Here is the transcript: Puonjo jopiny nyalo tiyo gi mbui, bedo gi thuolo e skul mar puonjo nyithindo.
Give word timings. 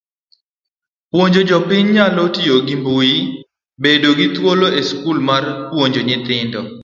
Puonjo 1.09 1.41
jopiny 1.49 1.87
nyalo 1.95 2.23
tiyo 2.35 2.55
gi 2.67 2.75
mbui, 2.79 3.13
bedo 3.81 4.09
gi 4.19 4.27
thuolo 4.35 4.67
e 4.79 4.81
skul 4.89 5.17
mar 5.29 5.43
puonjo 5.69 6.01
nyithindo. 6.07 6.61